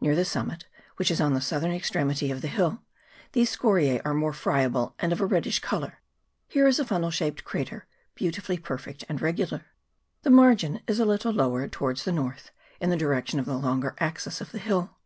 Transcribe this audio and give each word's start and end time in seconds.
Near 0.00 0.16
the 0.16 0.24
summit, 0.24 0.66
which 0.96 1.12
is 1.12 1.20
on 1.20 1.32
the 1.32 1.40
southern 1.40 1.70
extremity 1.70 2.32
of 2.32 2.42
the 2.42 2.48
hill, 2.48 2.82
these 3.34 3.56
scoriae 3.56 4.02
are 4.04 4.14
more 4.14 4.32
friable 4.32 4.96
and 4.98 5.12
of 5.12 5.20
a 5.20 5.26
reddish 5.26 5.60
colour. 5.60 6.00
Here 6.48 6.66
is 6.66 6.80
a 6.80 6.84
funnel 6.84 7.12
shaped 7.12 7.44
crater 7.44 7.86
beautifully 8.16 8.58
perfect 8.58 9.04
and 9.08 9.22
re 9.22 9.32
gular. 9.32 9.62
The 10.24 10.30
margin 10.30 10.80
is 10.88 10.98
a 10.98 11.04
little 11.04 11.32
lower 11.32 11.68
towards 11.68 12.02
the 12.02 12.10
north, 12.10 12.50
in 12.80 12.90
the 12.90 12.96
direction 12.96 13.38
of 13.38 13.46
the 13.46 13.56
longer 13.58 13.94
axis 14.00 14.40
of 14.40 14.50
the 14.50 14.58
hill. 14.58 14.96